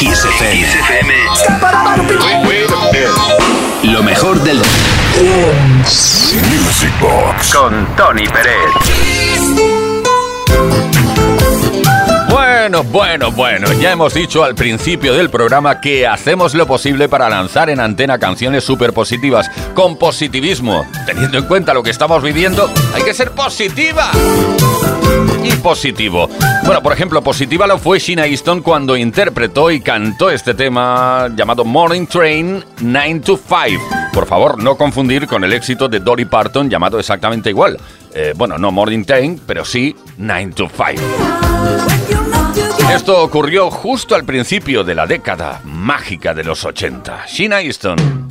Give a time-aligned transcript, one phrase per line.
[0.00, 1.14] en Kiss FM.
[3.82, 4.62] Lo mejor del
[6.32, 8.54] Music Box con Tony Pérez.
[12.64, 17.28] Bueno, bueno, bueno, ya hemos dicho al principio del programa que hacemos lo posible para
[17.28, 20.86] lanzar en antena canciones súper positivas, con positivismo.
[21.04, 24.12] Teniendo en cuenta lo que estamos viviendo, hay que ser positiva.
[25.42, 26.30] Y positivo.
[26.64, 31.66] Bueno, por ejemplo, positiva lo fue Sheena Easton cuando interpretó y cantó este tema llamado
[31.66, 33.84] Morning Train 9 to 5.
[34.14, 37.76] Por favor, no confundir con el éxito de Dolly Parton llamado exactamente igual.
[38.14, 42.33] Eh, bueno, no Morning Train, pero sí 9 to 5.
[42.94, 47.26] Esto ocurrió justo al principio de la década mágica de los 80.
[47.26, 48.24] Sheena Easton.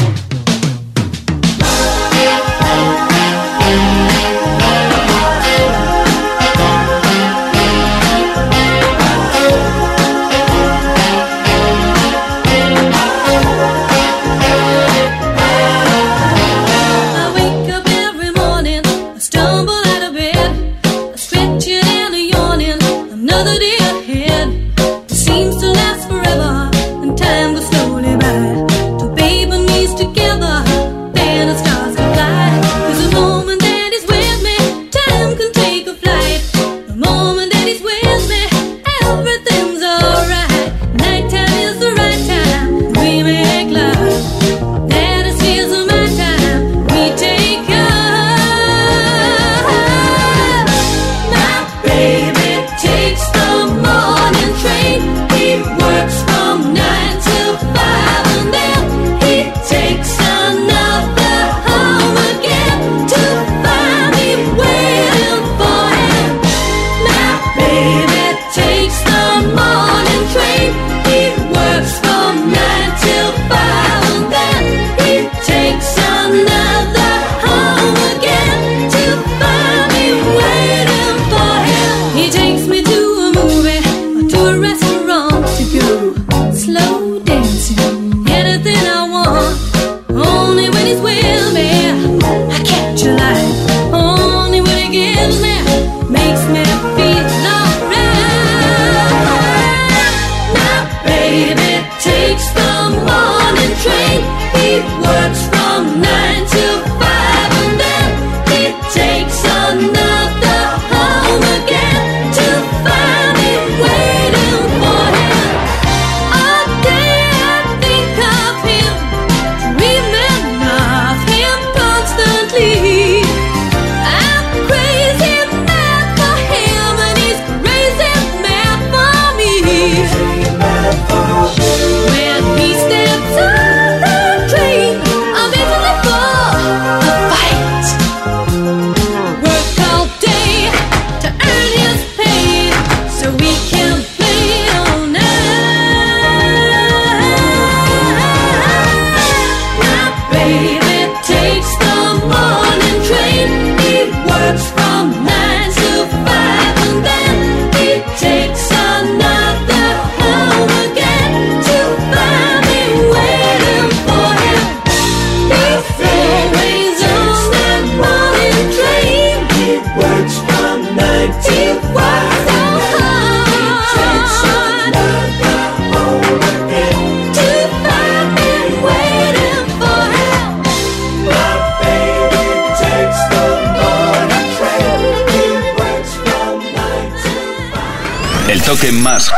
[188.92, 189.32] Más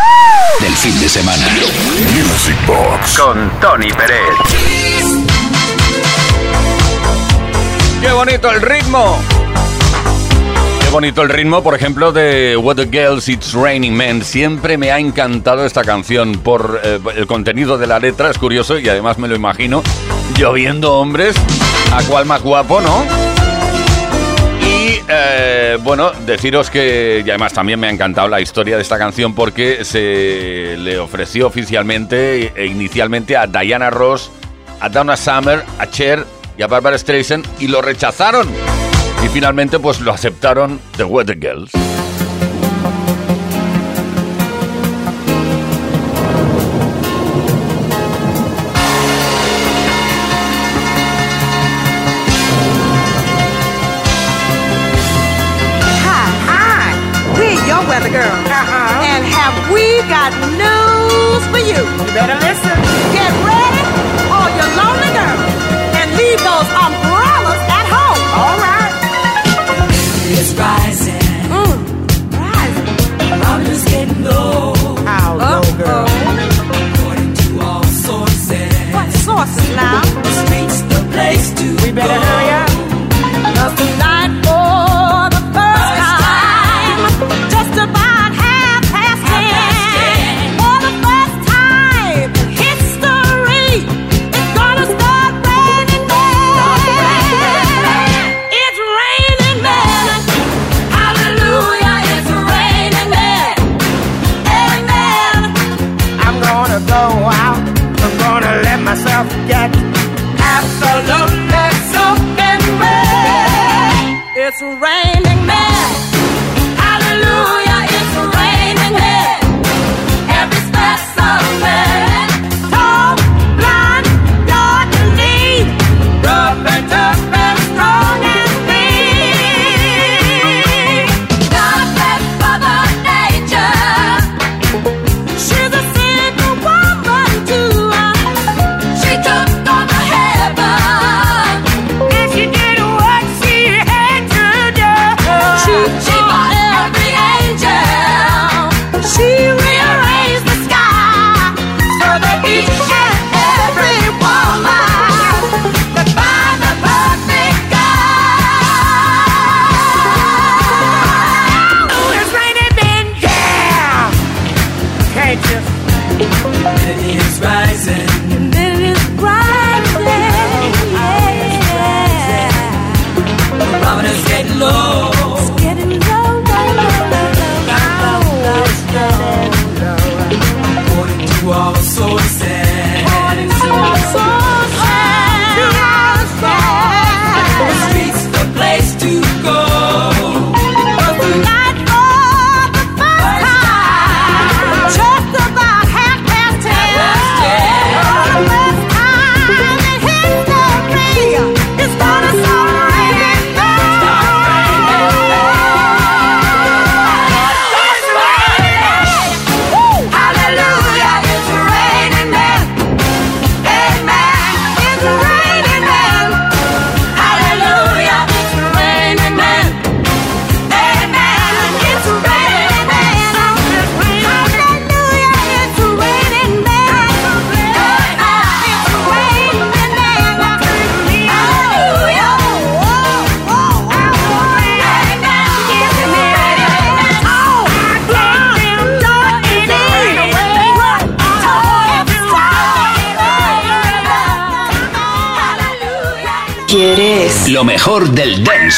[0.59, 1.45] del fin de semana.
[2.13, 4.19] Music Box con Tony Pérez.
[8.01, 9.19] ¡Qué bonito el ritmo!
[10.81, 14.23] Qué bonito el ritmo, por ejemplo, de What the Girls It's Raining Men.
[14.23, 18.79] Siempre me ha encantado esta canción por eh, el contenido de la letra, es curioso
[18.79, 19.83] y además me lo imagino
[20.35, 21.35] lloviendo hombres.
[21.93, 23.24] ¿A cuál más guapo, no?
[25.17, 29.85] Eh, bueno, deciros que, además también me ha encantado la historia de esta canción porque
[29.85, 34.31] se le ofreció oficialmente e inicialmente a Diana Ross,
[34.79, 36.25] a Donna Summer, a Cher
[36.57, 38.49] y a Barbara Streisand y lo rechazaron.
[39.23, 41.94] Y finalmente pues lo aceptaron The Weather Girls.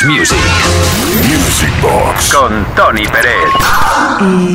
[0.05, 0.37] Music.
[1.23, 2.31] Music Box.
[2.33, 3.49] Con Tony Pérez.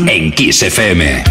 [0.07, 1.25] En Kiss FM.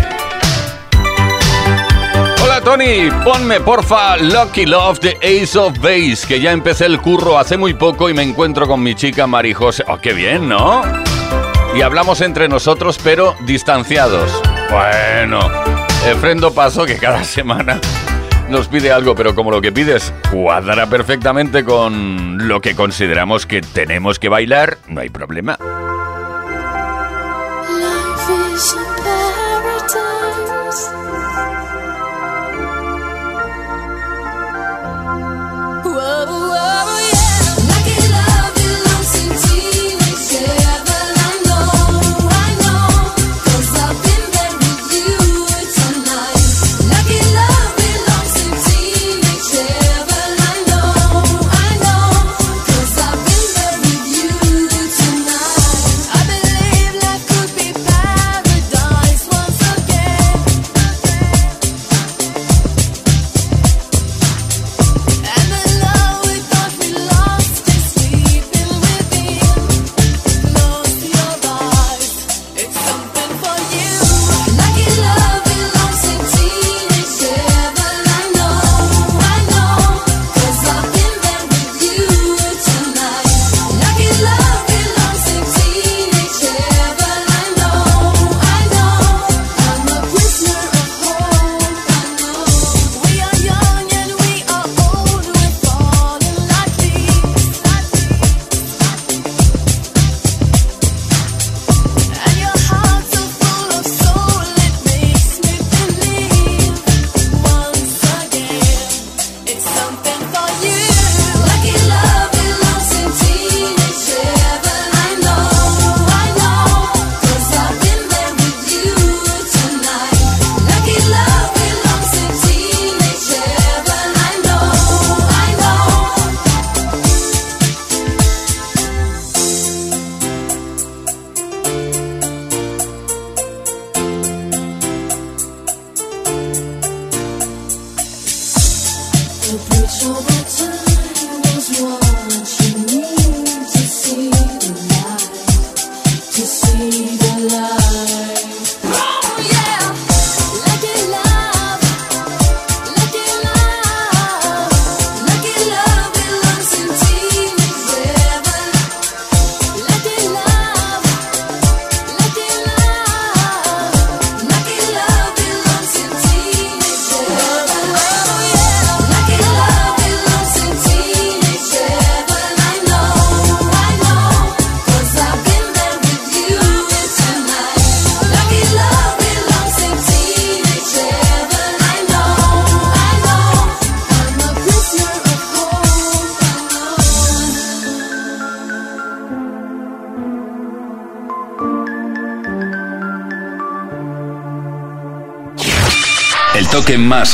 [2.44, 7.38] Hola Tony, ponme porfa Lucky Love de Ace of Base, que ya empecé el curro
[7.38, 9.86] hace muy poco y me encuentro con mi chica Mari José.
[9.88, 10.82] Oh, qué bien, ¿no?
[11.74, 14.30] Y hablamos entre nosotros, pero distanciados.
[14.70, 17.80] Bueno, eh, Efrendo Paso, que cada semana
[18.52, 23.62] nos pide algo, pero como lo que pides cuadra perfectamente con lo que consideramos que
[23.62, 25.58] tenemos que bailar, no hay problema.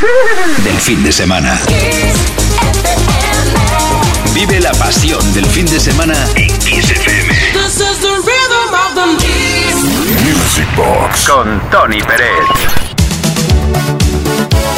[0.02, 1.60] Más del fin de semana.
[4.34, 7.34] Vive la pasión del fin de semana en Kiss FM.
[7.54, 9.06] This is the rhythm of the
[10.24, 11.28] Music Box.
[11.28, 12.87] Con Tony Pérez.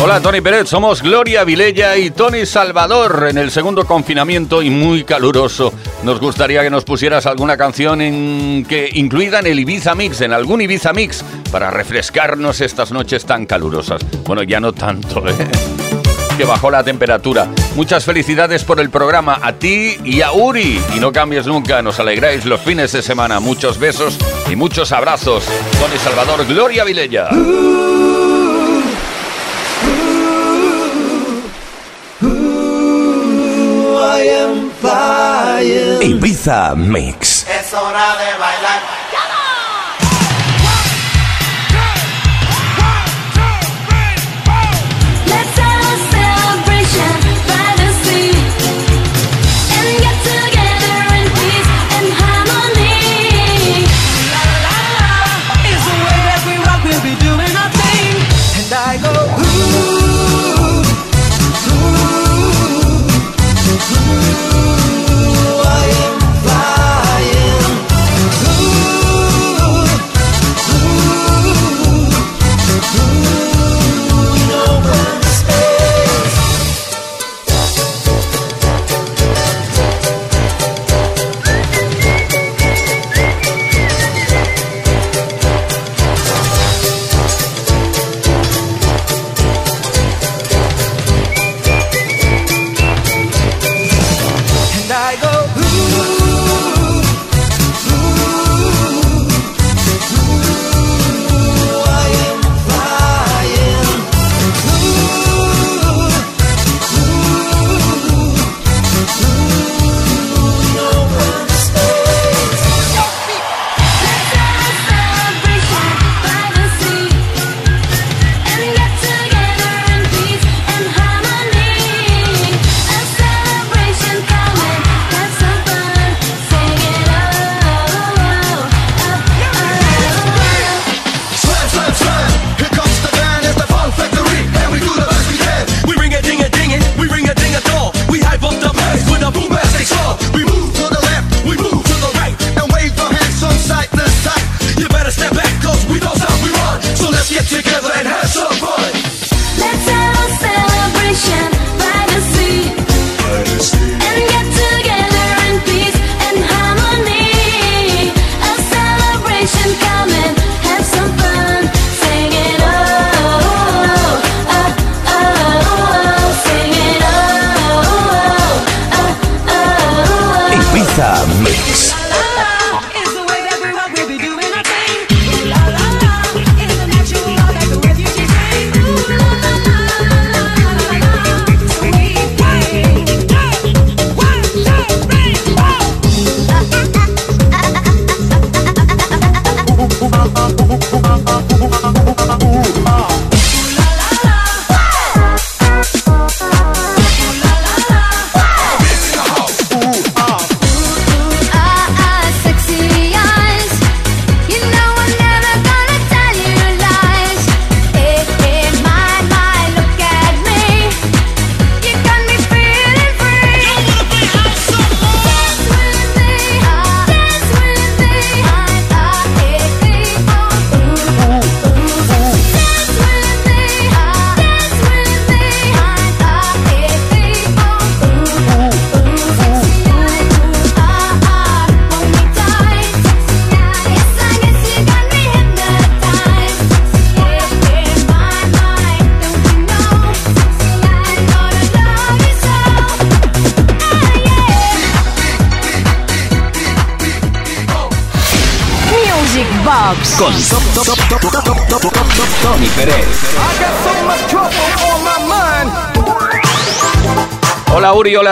[0.02, 5.04] Hola Tony Pérez, somos Gloria Vilella y Tony Salvador en el segundo confinamiento y muy
[5.04, 5.74] caluroso.
[6.04, 10.32] Nos gustaría que nos pusieras alguna canción en que incluida en el Ibiza Mix, en
[10.32, 14.02] algún Ibiza Mix, para refrescarnos estas noches tan calurosas.
[14.24, 15.36] Bueno, ya no tanto, ¿eh?
[16.38, 17.50] Que bajó la temperatura.
[17.76, 20.82] Muchas felicidades por el programa a ti y a Uri.
[20.96, 23.42] Y no cambies nunca, nos alegráis los fines de semana.
[23.42, 24.18] Muchos besos
[24.50, 25.44] y muchos abrazos.
[25.78, 27.28] Tony Salvador, Gloria Vilella.
[36.48, 37.46] Mix.
[37.50, 38.59] Es hora de bailar.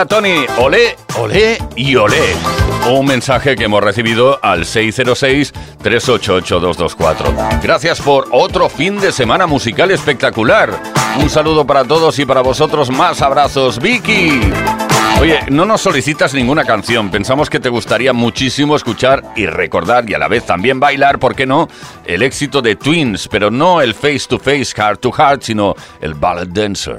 [0.06, 2.36] Tony, olé, olé y olé.
[2.90, 7.62] Un mensaje que hemos recibido al 606-388-224.
[7.62, 10.70] Gracias por otro fin de semana musical espectacular.
[11.20, 14.40] Un saludo para todos y para vosotros más abrazos, Vicky.
[15.20, 17.10] Oye, no nos solicitas ninguna canción.
[17.10, 21.34] Pensamos que te gustaría muchísimo escuchar y recordar y a la vez también bailar, ¿por
[21.34, 21.68] qué no?
[22.06, 26.14] El éxito de Twins, pero no el face to face, heart to heart, sino el
[26.14, 26.96] ballet dancer.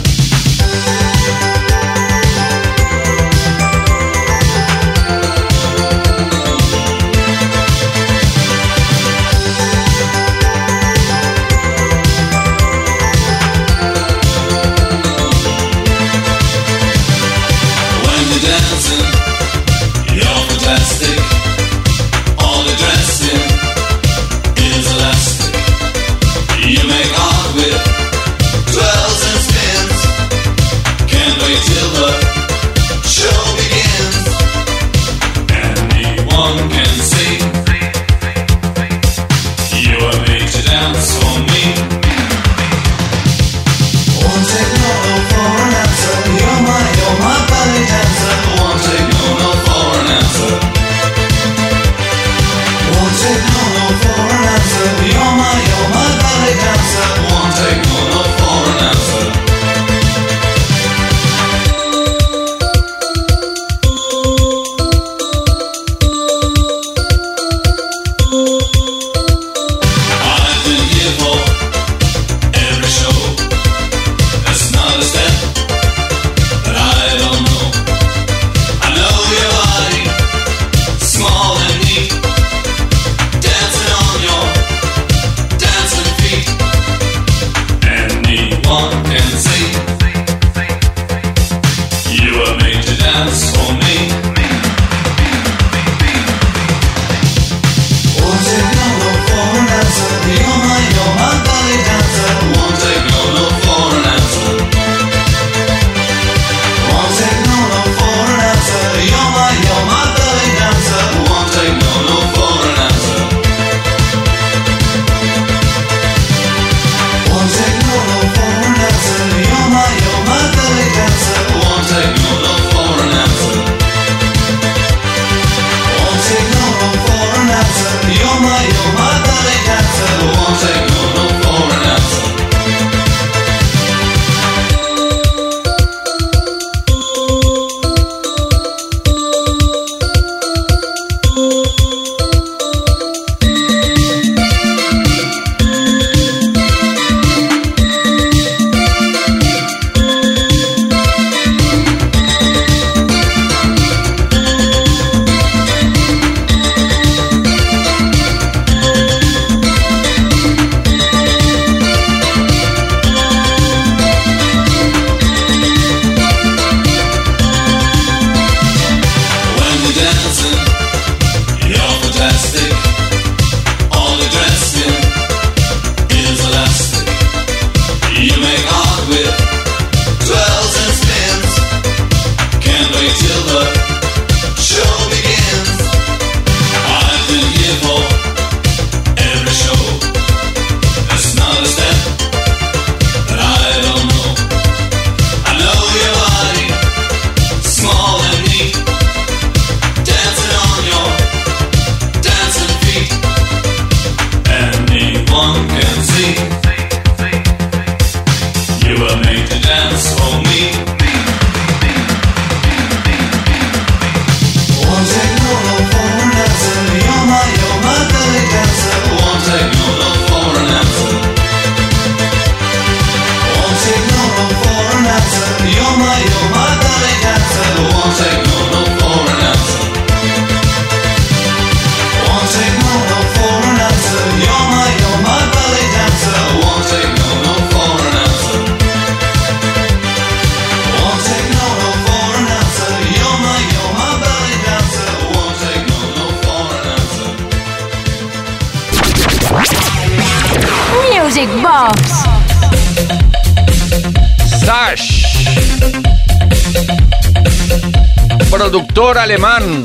[259.29, 259.83] alemán.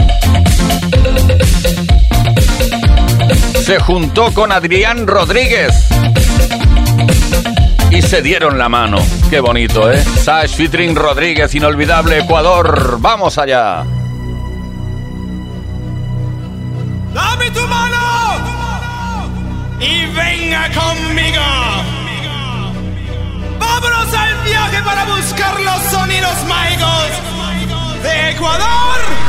[3.63, 5.87] Se juntó con Adrián Rodríguez.
[7.91, 8.97] Y se dieron la mano.
[9.29, 10.03] Qué bonito, ¿eh?
[10.03, 12.97] Sash Fitrin Rodríguez, inolvidable Ecuador.
[13.01, 13.85] Vamos allá.
[17.13, 17.99] Dame tu mano
[19.79, 21.43] y venga conmigo.
[23.59, 27.11] Vámonos al viaje para buscar los sonidos mágicos
[28.03, 29.24] de Ecuador.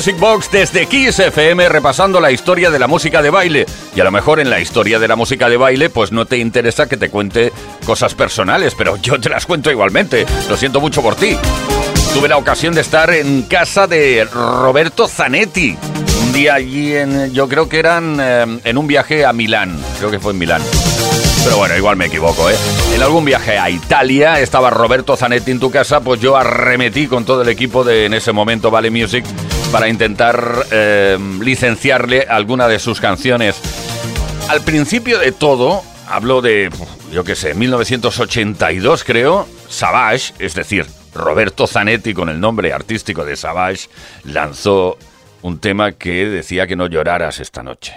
[0.00, 3.66] Music Box desde Kiss FM repasando la historia de la música de baile.
[3.94, 6.38] Y a lo mejor en la historia de la música de baile pues no te
[6.38, 7.52] interesa que te cuente
[7.84, 10.24] cosas personales, pero yo te las cuento igualmente.
[10.48, 11.36] Lo siento mucho por ti.
[12.14, 15.76] Tuve la ocasión de estar en casa de Roberto Zanetti.
[16.22, 19.78] Un día allí en, yo creo que eran eh, en un viaje a Milán.
[19.98, 20.62] Creo que fue en Milán.
[21.44, 22.54] Pero bueno, igual me equivoco, ¿eh?
[22.94, 27.26] En algún viaje a Italia estaba Roberto Zanetti en tu casa, pues yo arremetí con
[27.26, 29.26] todo el equipo de en ese momento Vale Music
[29.72, 33.60] para intentar eh, licenciarle alguna de sus canciones.
[34.48, 36.70] Al principio de todo, hablo de,
[37.12, 43.36] yo qué sé, 1982 creo, Savage, es decir, Roberto Zanetti con el nombre artístico de
[43.36, 43.88] Savage,
[44.24, 44.98] lanzó
[45.42, 47.94] un tema que decía que no lloraras esta noche.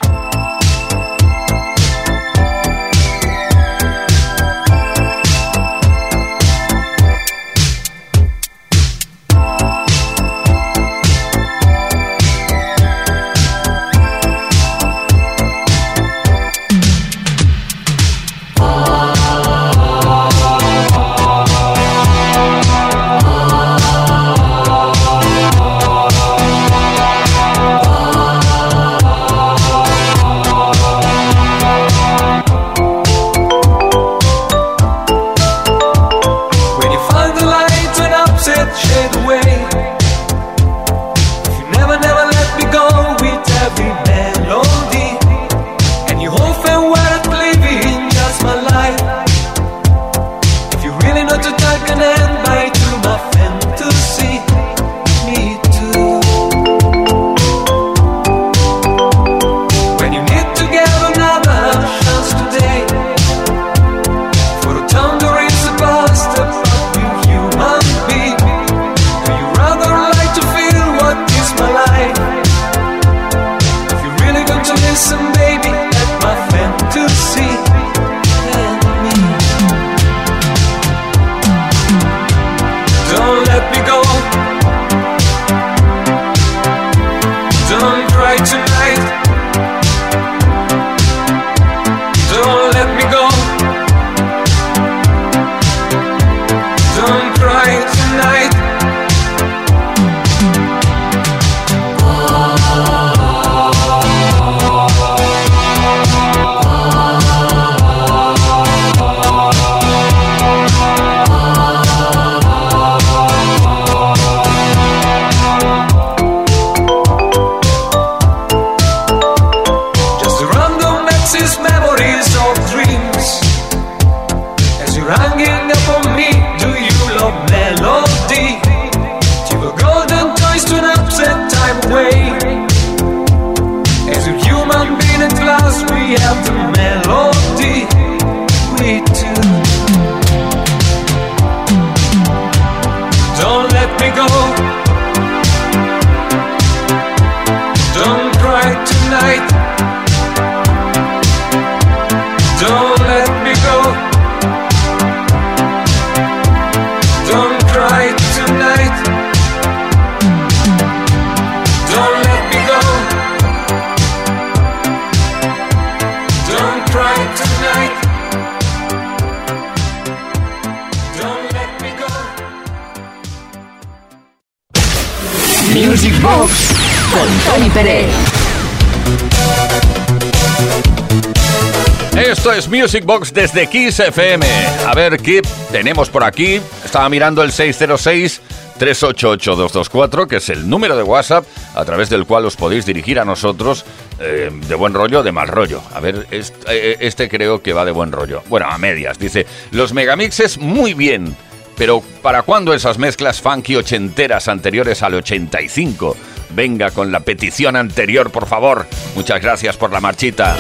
[182.94, 184.46] Music Box desde Kiss FM.
[184.86, 186.62] A ver qué tenemos por aquí.
[186.86, 188.40] Estaba mirando el 606
[188.80, 193.26] 388-224, que es el número de WhatsApp a través del cual os podéis dirigir a
[193.26, 193.84] nosotros
[194.20, 195.82] eh, de buen rollo de mal rollo.
[195.92, 198.44] A ver, este, este creo que va de buen rollo.
[198.48, 199.18] Bueno, a medias.
[199.18, 201.36] Dice, los megamixes muy bien,
[201.76, 206.16] pero ¿para cuándo esas mezclas funky ochenteras anteriores al 85?
[206.52, 208.86] Venga con la petición anterior, por favor.
[209.16, 210.56] Muchas gracias por la marchita.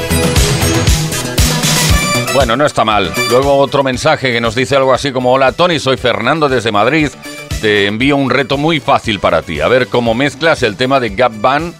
[2.33, 3.11] Bueno, no está mal.
[3.29, 7.09] Luego otro mensaje que nos dice algo así como, hola Tony, soy Fernando desde Madrid.
[7.61, 9.61] Te envío un reto muy fácil para ti.
[9.61, 11.73] A ver cómo mezclas el tema de Gap Band,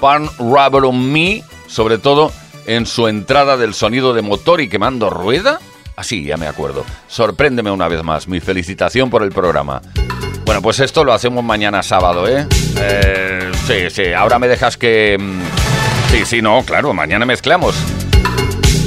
[0.00, 2.30] Burn Rubber on Me, sobre todo
[2.66, 5.60] en su entrada del sonido de motor y quemando rueda.
[5.96, 6.84] Así, ya me acuerdo.
[7.08, 8.28] Sorpréndeme una vez más.
[8.28, 9.80] Mi felicitación por el programa.
[10.44, 12.46] Bueno, pues esto lo hacemos mañana sábado, ¿eh?
[12.78, 14.12] Eh, sí, sí.
[14.12, 15.16] Ahora me dejas que...
[15.18, 15.40] mm,
[16.10, 16.92] Sí, sí, no, claro.
[16.94, 17.74] Mañana mezclamos.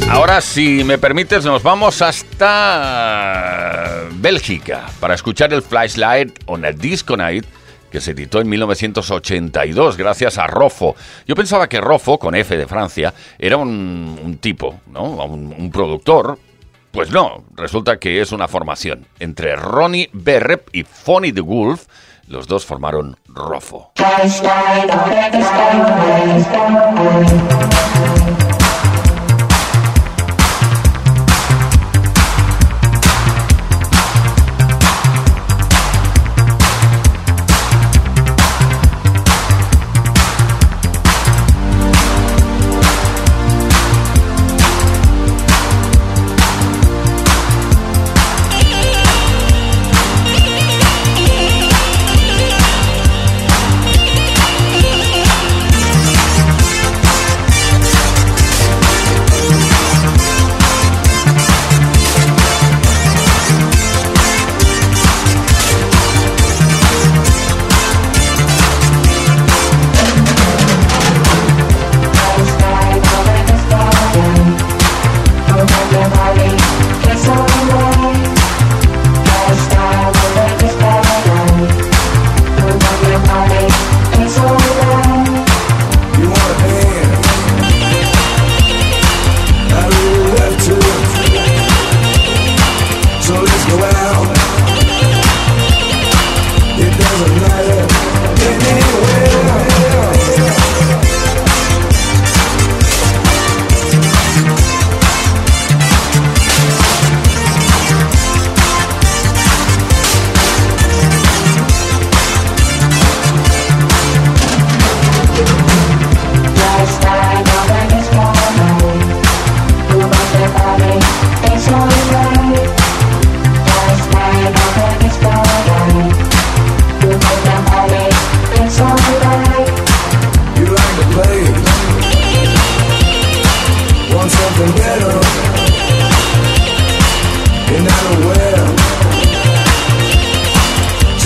[0.09, 7.15] Ahora, si me permites, nos vamos hasta Bélgica para escuchar el Flashlight on a Disco
[7.15, 7.45] Night
[7.91, 10.95] que se editó en 1982 gracias a Rofo.
[11.27, 15.03] Yo pensaba que Rofo, con F de Francia, era un, tipo, ¿no?
[15.03, 16.39] Un, productor.
[16.91, 19.05] Pues no, resulta que es una formación.
[19.19, 21.85] Entre Ronnie Berrep y Fonny the Wolf,
[22.27, 23.91] los dos formaron Rofo.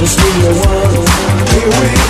[0.04, 1.08] Just give me one.
[1.48, 2.03] Here we go.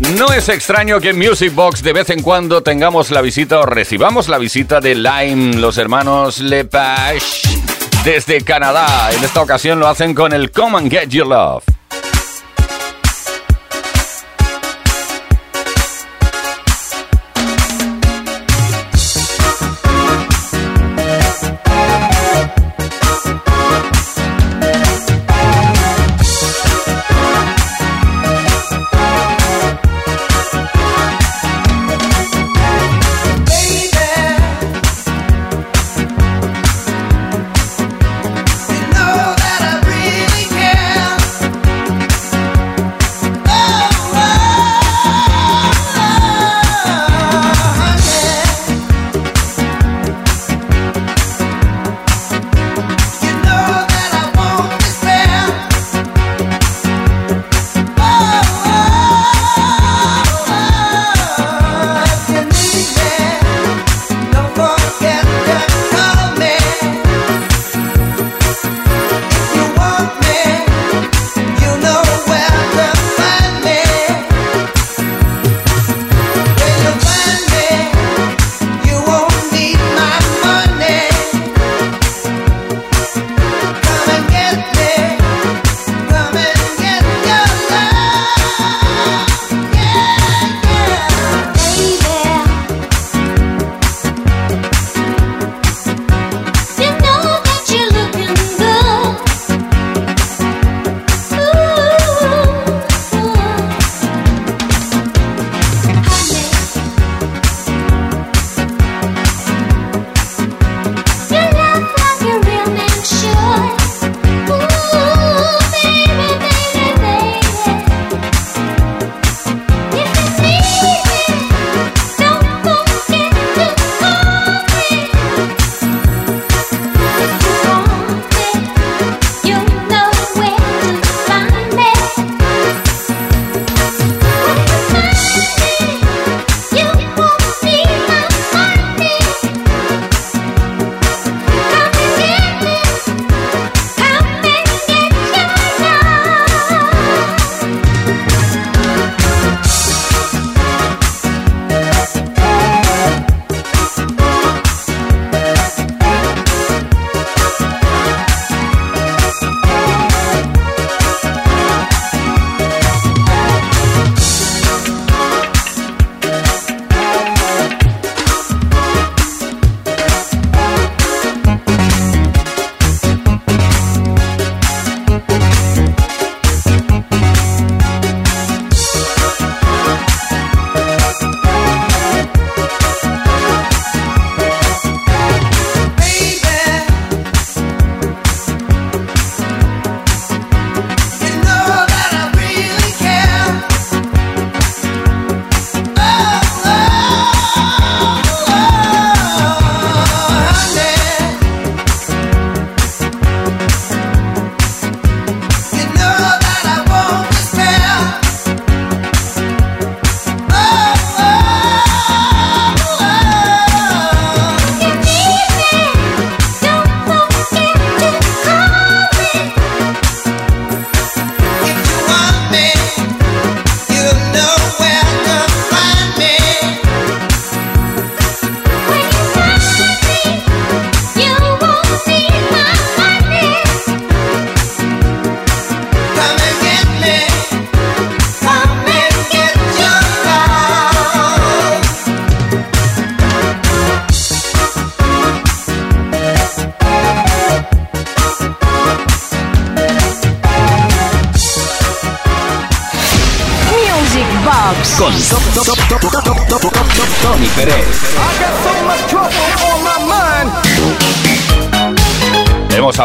[0.00, 3.66] No es extraño que en Music Box de vez en cuando tengamos la visita o
[3.66, 7.42] recibamos la visita de Lime, los hermanos Lepage,
[8.02, 9.10] desde Canadá.
[9.12, 11.79] En esta ocasión lo hacen con el Come and Get Your Love.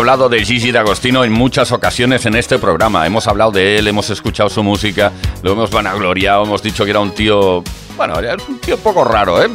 [0.06, 3.08] Hablado de Gigi D'Agostino en muchas ocasiones en este programa.
[3.08, 7.00] Hemos hablado de él, hemos escuchado su música, lo hemos vanagloriado, hemos dicho que era
[7.00, 7.64] un tío.
[7.98, 9.50] Bueno, era un tío un poco raro, ¿eh?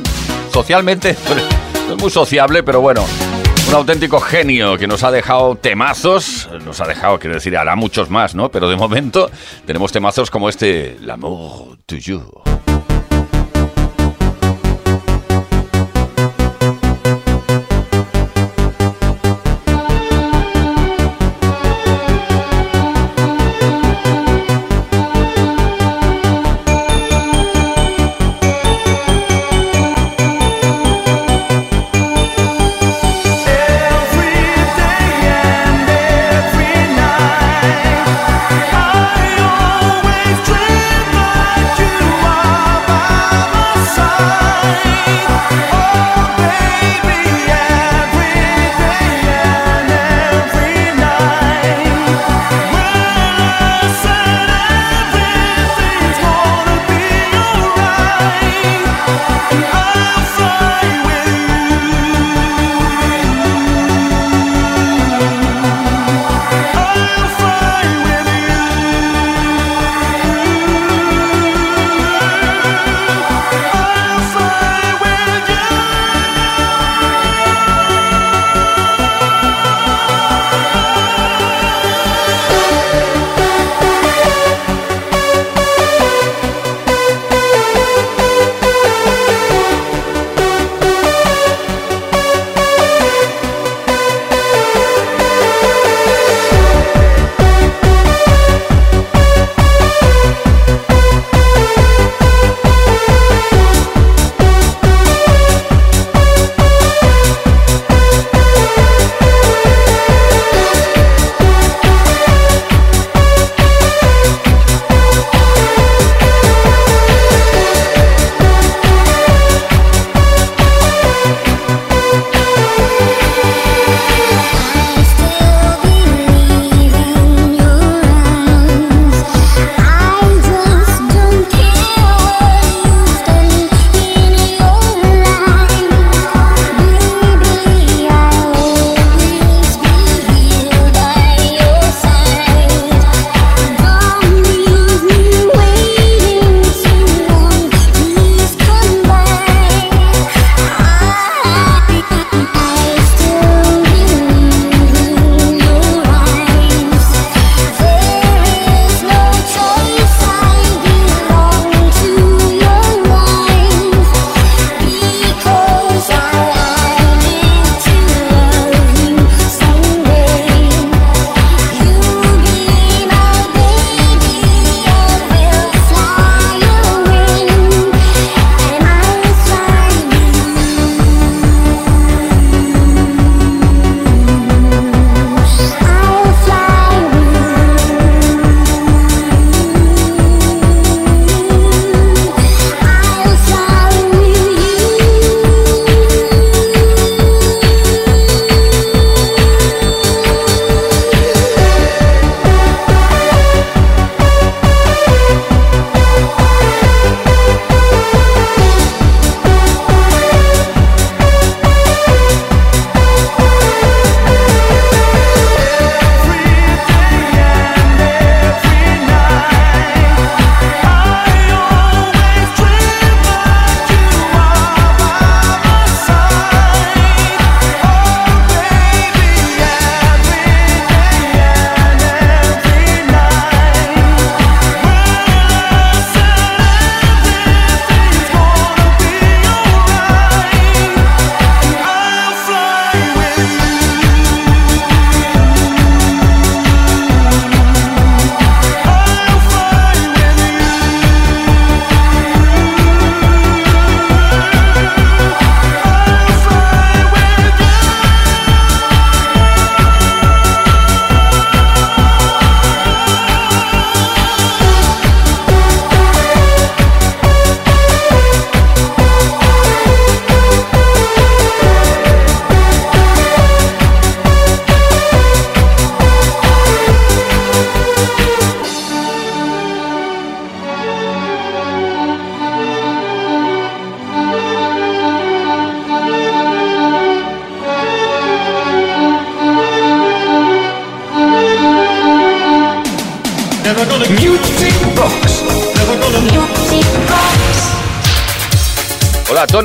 [0.53, 1.17] Socialmente,
[1.87, 3.07] no es muy sociable, pero bueno.
[3.69, 8.11] Un auténtico genio que nos ha dejado temazos, nos ha dejado, quiero decir, hará muchos
[8.11, 8.51] más, ¿no?
[8.51, 9.31] Pero de momento
[9.67, 12.50] tenemos temazos como este, L'amour toujours.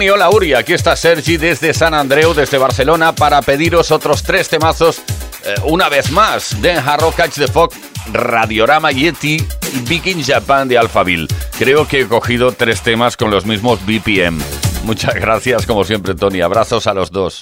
[0.05, 4.49] Tony, hola Uri, aquí está Sergi desde San Andreu, desde Barcelona, para pediros otros tres
[4.49, 4.99] temazos
[5.43, 6.61] eh, una vez más.
[6.61, 7.71] Den Harrow, Catch the Fog,
[8.13, 11.27] Radiorama Yeti y Big in Japan de Alphaville.
[11.57, 14.39] Creo que he cogido tres temas con los mismos BPM.
[14.83, 17.39] Muchas gracias como siempre Tony, abrazos a los dos.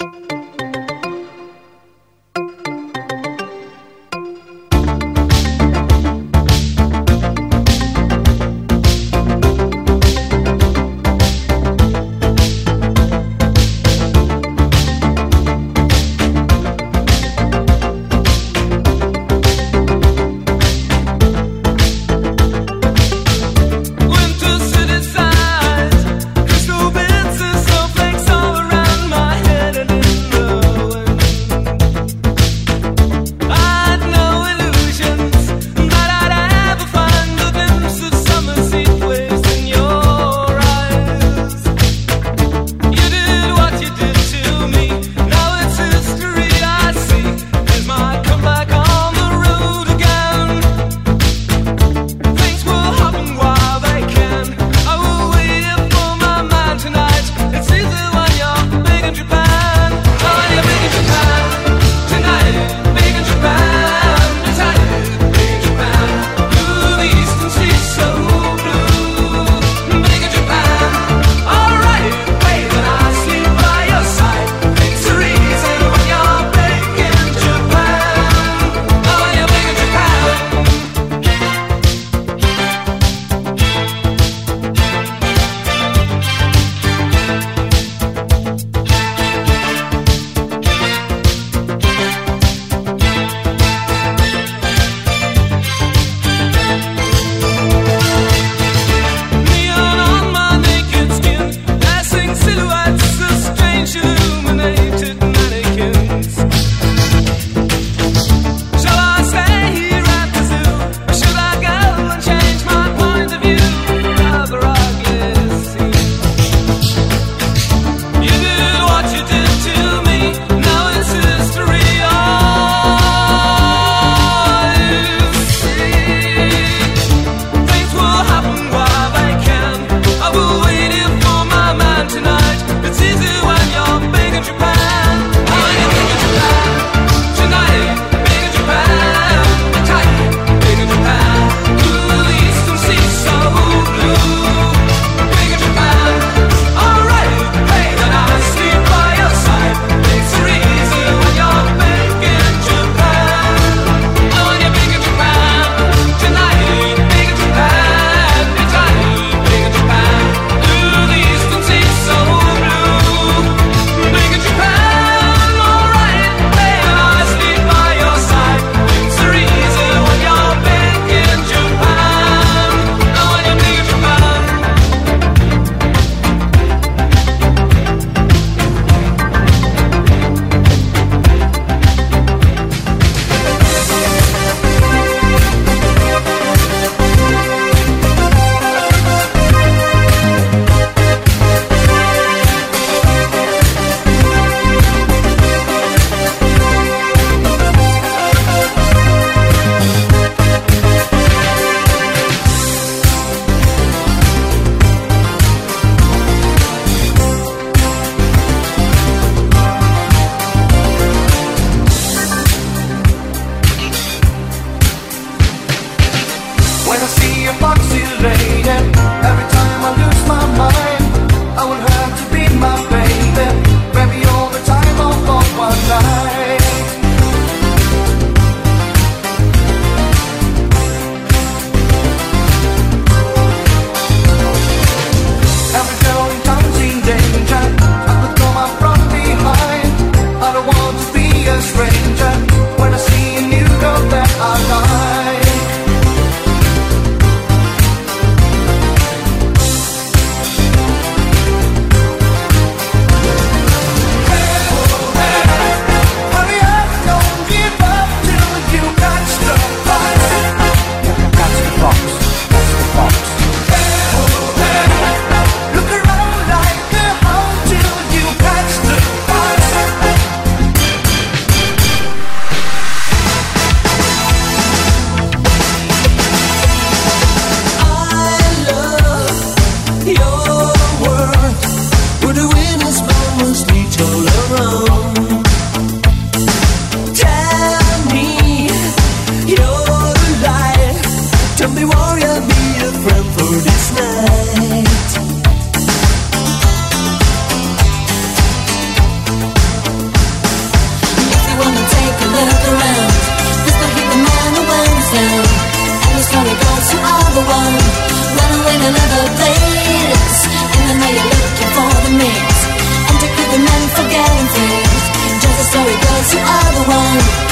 [317.14, 317.43] you.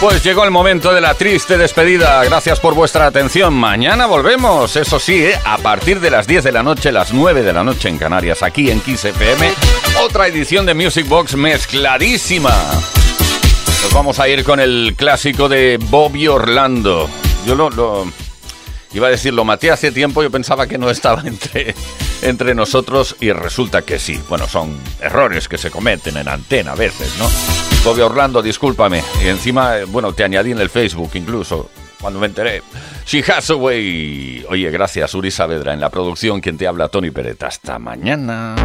[0.00, 2.22] Pues llegó el momento de la triste despedida.
[2.24, 3.52] Gracias por vuestra atención.
[3.54, 5.34] Mañana volvemos, eso sí, ¿eh?
[5.44, 8.44] a partir de las 10 de la noche, las 9 de la noche en Canarias,
[8.44, 9.52] aquí en Kiss FM.
[10.04, 12.54] Otra edición de Music Box mezcladísima.
[13.82, 17.10] Nos vamos a ir con el clásico de Bobby Orlando.
[17.44, 18.06] Yo lo, lo-
[18.92, 21.74] iba a decir, lo maté hace tiempo, yo pensaba que no estaba entre,
[22.22, 24.20] entre nosotros y resulta que sí.
[24.28, 27.28] Bueno, son errores que se cometen en antena a veces, ¿no?
[27.84, 29.02] Bobby Orlando, discúlpame.
[29.24, 32.62] Y encima, eh, bueno, te añadí en el Facebook incluso, cuando me enteré.
[33.06, 34.44] She has away.
[34.48, 37.42] Oye, gracias, Uri Saavedra, en la producción, quien te habla, Tony Peret.
[37.42, 38.56] Hasta mañana.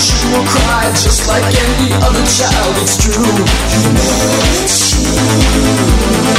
[0.00, 2.72] She will cry just like any other child.
[2.80, 3.20] It's true.
[3.20, 4.24] You know
[4.64, 5.12] it's true.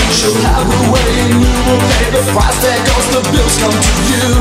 [0.10, 3.08] She'll have her way and you will pay the price that goes.
[3.14, 4.32] the bills come to you.